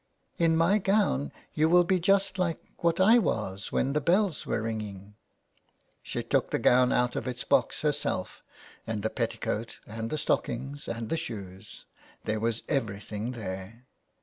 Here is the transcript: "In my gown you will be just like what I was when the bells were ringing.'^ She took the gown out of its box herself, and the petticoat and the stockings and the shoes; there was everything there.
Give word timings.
"In 0.45 0.57
my 0.57 0.79
gown 0.79 1.31
you 1.53 1.69
will 1.69 1.83
be 1.83 1.99
just 1.99 2.39
like 2.39 2.57
what 2.79 2.99
I 2.99 3.19
was 3.19 3.71
when 3.71 3.93
the 3.93 4.01
bells 4.01 4.47
were 4.47 4.63
ringing.'^ 4.63 5.13
She 6.01 6.23
took 6.23 6.49
the 6.49 6.57
gown 6.57 6.91
out 6.91 7.15
of 7.15 7.27
its 7.27 7.43
box 7.43 7.83
herself, 7.83 8.41
and 8.87 9.03
the 9.03 9.11
petticoat 9.11 9.77
and 9.85 10.09
the 10.09 10.17
stockings 10.17 10.87
and 10.87 11.09
the 11.09 11.17
shoes; 11.17 11.85
there 12.23 12.39
was 12.39 12.63
everything 12.67 13.33
there. 13.33 13.85